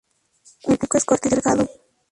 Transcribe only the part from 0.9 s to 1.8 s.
es corto y delgado.